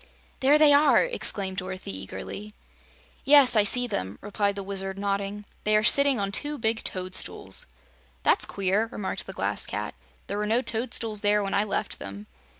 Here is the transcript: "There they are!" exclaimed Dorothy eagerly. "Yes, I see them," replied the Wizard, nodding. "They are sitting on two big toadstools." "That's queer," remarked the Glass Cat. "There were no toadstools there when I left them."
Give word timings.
"There 0.39 0.57
they 0.57 0.73
are!" 0.73 1.03
exclaimed 1.03 1.57
Dorothy 1.57 1.95
eagerly. 1.95 2.55
"Yes, 3.23 3.55
I 3.55 3.61
see 3.63 3.85
them," 3.85 4.17
replied 4.19 4.55
the 4.55 4.63
Wizard, 4.63 4.97
nodding. 4.97 5.45
"They 5.63 5.75
are 5.77 5.83
sitting 5.83 6.19
on 6.19 6.31
two 6.31 6.57
big 6.57 6.83
toadstools." 6.83 7.67
"That's 8.23 8.45
queer," 8.47 8.89
remarked 8.91 9.27
the 9.27 9.33
Glass 9.33 9.67
Cat. 9.67 9.93
"There 10.25 10.39
were 10.39 10.47
no 10.47 10.63
toadstools 10.63 11.21
there 11.21 11.43
when 11.43 11.53
I 11.53 11.63
left 11.63 11.99
them." 11.99 12.25